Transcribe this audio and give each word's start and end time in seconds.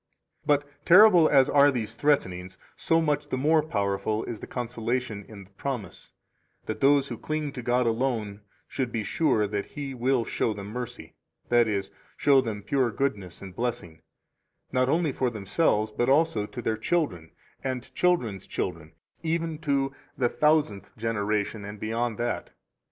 39 0.47 0.47
But 0.65 0.83
terrible 0.87 1.29
as 1.29 1.47
are 1.47 1.69
these 1.69 1.93
threatenings, 1.93 2.57
so 2.75 3.01
much 3.03 3.27
the 3.29 3.37
more 3.37 3.61
powerful 3.61 4.23
is 4.23 4.39
the 4.39 4.47
consolation 4.47 5.23
in 5.25 5.43
the 5.43 5.51
promise, 5.51 6.11
that 6.65 6.81
those 6.81 7.09
who 7.09 7.19
cling 7.19 7.51
to 7.51 7.61
God 7.61 7.85
alone 7.85 8.41
should 8.67 8.91
be 8.91 9.03
sure 9.03 9.45
that 9.45 9.67
He 9.77 9.93
will 9.93 10.25
show 10.25 10.53
them 10.55 10.69
mercy, 10.69 11.13
that 11.49 11.67
is, 11.67 11.91
show 12.17 12.41
them 12.41 12.63
pure 12.63 12.89
goodness 12.89 13.43
and 13.43 13.55
blessing, 13.55 14.01
not 14.71 14.89
only 14.89 15.11
for 15.11 15.29
themselves, 15.29 15.91
but 15.91 16.09
also 16.09 16.47
to 16.47 16.63
their 16.63 16.77
children 16.77 17.29
and 17.63 17.93
children's 17.93 18.47
children, 18.47 18.93
even 19.21 19.59
to 19.59 19.91
the 20.17 20.29
thousandth 20.29 20.97
generation 20.97 21.63
and 21.63 21.79
beyond 21.79 22.17
that. 22.17 22.49